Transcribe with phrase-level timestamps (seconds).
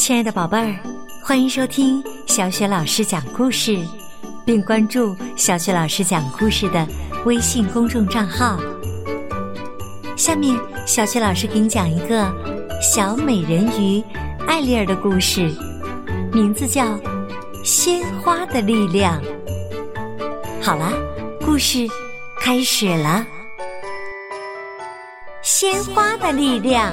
[0.00, 0.74] 亲爱的宝贝儿，
[1.22, 3.78] 欢迎收听小雪老师讲故事，
[4.46, 6.88] 并关注小雪老师讲故事的
[7.26, 8.58] 微信公众账号。
[10.16, 12.26] 下面，小雪老师给你讲一个
[12.80, 14.02] 小美人鱼
[14.46, 15.54] 艾丽儿的故事，
[16.32, 16.84] 名字叫
[17.62, 19.20] 《鲜花的力量》。
[20.62, 20.94] 好啦，
[21.44, 21.86] 故事
[22.38, 23.26] 开始了，
[25.42, 26.90] 《鲜花的力量》。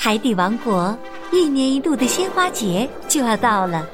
[0.00, 0.96] 海底王国
[1.32, 3.84] 一年一度的鲜花节就要到了，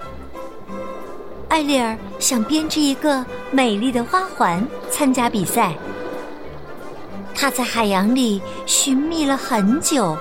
[1.48, 5.72] 艾丽儿想编织一个美丽的花环参加比赛。
[7.34, 10.14] 她在海洋里寻觅了很久，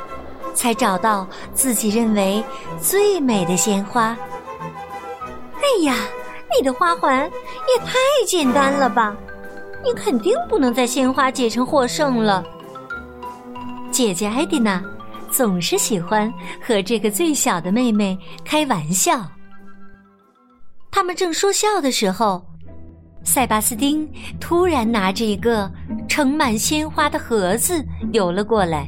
[0.55, 2.41] 才找到自己认为
[2.81, 4.17] 最美的鲜花。
[5.57, 5.95] 哎呀，
[6.57, 7.93] 你的花环也太
[8.25, 9.13] 简单了吧！
[9.83, 12.41] 你肯定不能在鲜花节上获胜了。
[13.91, 14.81] 姐姐艾迪娜。
[15.33, 16.31] 总是喜欢
[16.61, 19.27] 和这个最小的妹妹开玩笑。
[20.91, 22.45] 他们正说笑的时候，
[23.23, 24.07] 塞巴斯丁
[24.39, 25.69] 突然拿着一个
[26.07, 28.87] 盛满鲜花的盒子游了过来。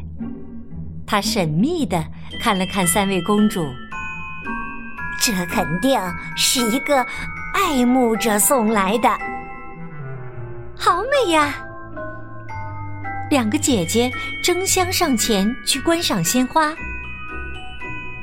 [1.07, 2.05] 他神秘的
[2.39, 3.65] 看了看三位公主，
[5.19, 5.99] 这肯定
[6.37, 7.03] 是一个
[7.55, 9.09] 爱慕者送来的，
[10.77, 11.55] 好美呀！
[13.29, 14.11] 两个姐姐
[14.43, 16.73] 争相上前去观赏鲜花，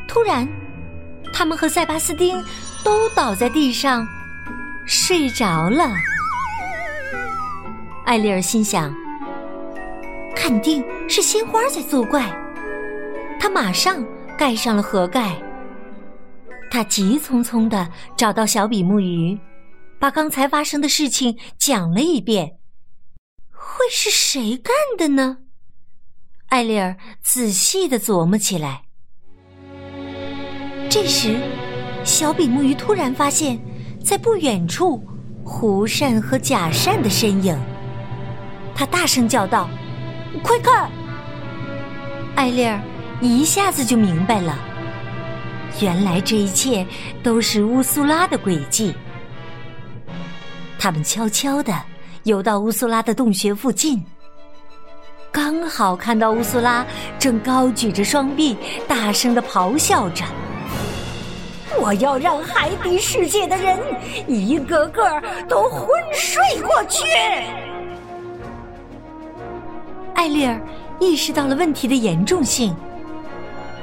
[0.06, 0.46] 突然，
[1.32, 2.42] 他们和塞巴斯丁
[2.84, 4.06] 都倒在地上
[4.86, 5.90] 睡着了。
[8.04, 8.94] 艾丽儿心想，
[10.36, 12.30] 肯定是鲜花在作怪。
[13.40, 14.04] 她马上
[14.38, 15.32] 盖上了盒盖。
[16.70, 19.38] 她急匆匆的找到小比目鱼，
[19.98, 22.61] 把刚才发生的事情讲了一遍。
[23.72, 25.38] 会是谁干的呢？
[26.48, 28.82] 艾丽儿仔细的琢磨起来。
[30.90, 31.38] 这时，
[32.04, 33.58] 小比目鱼突然发现，
[34.04, 35.02] 在不远处，
[35.42, 37.58] 狐扇和假扇的身影。
[38.74, 39.70] 他大声叫道
[40.44, 40.90] ：“快看！”
[42.36, 42.78] 艾丽儿
[43.22, 44.58] 一下子就明白了，
[45.80, 46.86] 原来这一切
[47.22, 48.94] 都是乌苏拉的诡计。
[50.78, 51.91] 他们悄悄的。
[52.24, 54.00] 游到乌苏拉的洞穴附近，
[55.32, 56.86] 刚好看到乌苏拉
[57.18, 58.56] 正高举着双臂，
[58.86, 60.24] 大声的咆哮着
[61.80, 63.76] ：“我要让海底世界的人
[64.28, 67.04] 一个个都昏睡过去！”
[70.14, 70.60] 艾丽儿
[71.00, 72.72] 意识到了问题的严重性，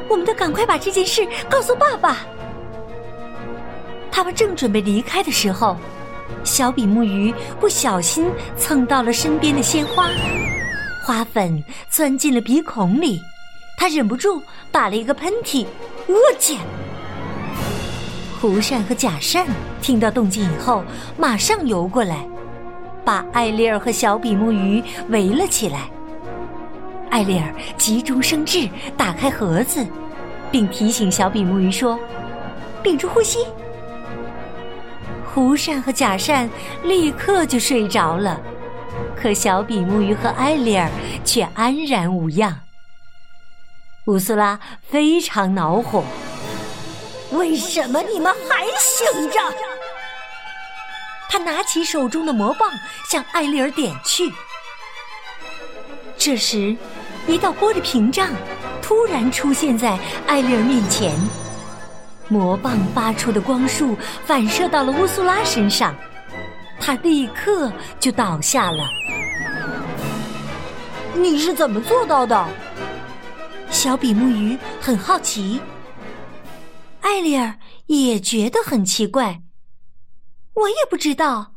[0.08, 2.20] 我们得赶快把这件事告诉爸爸。
[4.10, 5.76] 他们正准备离开的时候。
[6.44, 8.26] 小比目鱼不小心
[8.58, 10.10] 蹭到了身边的鲜花，
[11.06, 13.22] 花粉钻进了鼻孔里，
[13.78, 14.42] 他忍不住
[14.72, 15.66] 打了一个喷嚏。
[16.08, 16.58] 我去！
[18.40, 19.46] 胡扇和假扇
[19.82, 20.84] 听到动静以后，
[21.18, 22.26] 马上游过来，
[23.04, 25.90] 把艾丽儿和小比目鱼围了起来。
[27.10, 29.86] 艾丽儿急中生智，打开盒子，
[30.50, 32.00] 并提醒小比目鱼说
[32.82, 33.40] ：“屏住呼吸。”
[35.34, 36.50] 胡扇和假扇
[36.84, 38.40] 立刻就睡着了，
[39.16, 40.90] 可小比目鱼和艾丽儿
[41.24, 42.60] 却安然无恙。
[44.06, 46.04] 乌苏拉非常恼火
[47.32, 49.40] ：“为什么你们还醒着？”
[51.30, 52.72] 他拿起手中的魔棒
[53.08, 54.34] 向艾丽儿点去。
[56.18, 56.76] 这时，
[57.28, 58.30] 一道玻璃屏障
[58.82, 61.14] 突然出现在艾丽儿面前。
[62.30, 65.96] 魔棒发出的光束反射到了乌苏拉身上，
[66.80, 68.88] 他立刻就倒下了。
[71.16, 72.48] 你是怎么做到的？
[73.72, 75.60] 小比目鱼很好奇，
[77.02, 77.58] 艾丽儿
[77.88, 79.42] 也觉得很奇怪。
[80.54, 81.54] 我也不知道。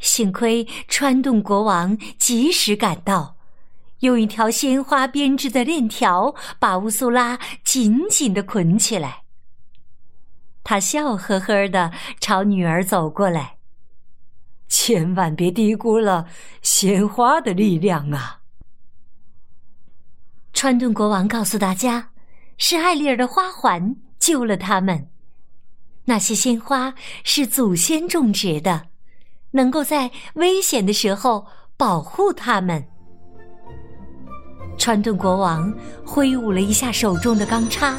[0.00, 3.36] 幸亏川顿国王及时赶到。
[4.02, 9.22] 用一条鲜花编织的链条把乌苏拉紧紧的捆起来。
[10.64, 13.58] 他笑呵呵的朝女儿走过来
[14.68, 16.26] ：“千万别低估了
[16.62, 18.40] 鲜花的力量啊！”
[20.52, 22.10] 川顿国王告诉大家
[22.58, 25.08] ：“是艾丽儿的花环救了他们。
[26.06, 28.88] 那些鲜花是祖先种植的，
[29.52, 31.46] 能够在危险的时候
[31.76, 32.88] 保护他们。”
[34.82, 35.72] 川顿国王
[36.04, 37.96] 挥舞了一下手中的钢叉，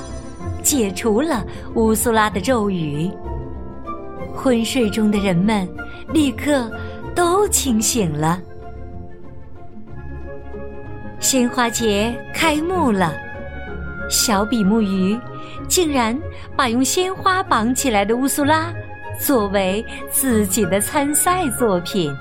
[0.61, 1.41] 解除了
[1.75, 3.09] 乌苏拉的咒语。
[4.35, 5.65] 昏睡中的人们
[6.11, 6.69] 立刻
[7.15, 8.37] 都清醒了。
[11.21, 13.13] 鲜花节开幕了，
[14.09, 15.17] 小比目鱼
[15.69, 16.13] 竟然
[16.53, 18.73] 把用鲜花绑起来的乌苏拉
[19.17, 19.81] 作为
[20.11, 22.13] 自己的参赛作品。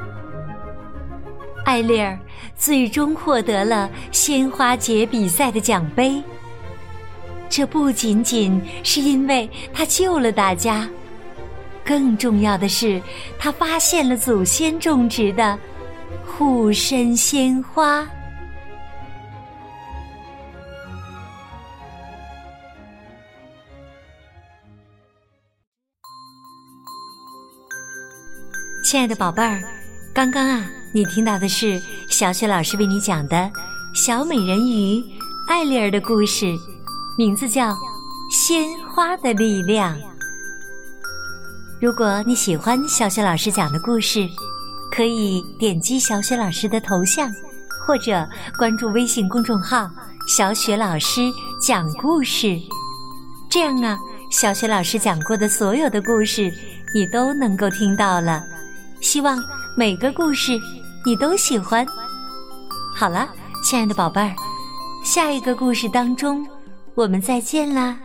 [1.73, 2.19] 艾丽儿
[2.55, 6.23] 最终获得了鲜花节比赛的奖杯。
[7.49, 10.87] 这不仅仅是因为他救了大家，
[11.83, 13.01] 更重要的是，
[13.39, 15.59] 他发现了祖先种植的
[16.27, 18.07] 护身鲜花。
[28.85, 29.63] 亲爱的宝贝儿，
[30.13, 31.81] 刚刚啊，你听到的是
[32.11, 33.51] 小雪老师为你讲的
[33.95, 35.03] 小美人鱼
[35.49, 36.55] 艾丽儿的故事，
[37.17, 37.71] 名字叫
[38.31, 39.97] 《鲜花的力量》。
[41.81, 44.29] 如果你喜欢小雪老师讲的故事，
[44.91, 47.33] 可以点击小雪老师的头像，
[47.87, 48.29] 或者
[48.59, 49.91] 关注微信公众号
[50.29, 51.23] “小雪老师
[51.67, 52.61] 讲故事”。
[53.49, 53.99] 这样啊，
[54.31, 56.53] 小雪老师讲过的所有的故事，
[56.95, 58.45] 你都能够听到了。
[59.01, 59.43] 希望
[59.75, 60.53] 每个故事
[61.05, 61.87] 你都喜欢。
[62.95, 63.29] 好了，
[63.65, 64.35] 亲爱的宝贝儿，
[65.05, 66.47] 下一个故事当中，
[66.95, 67.99] 我们再见啦。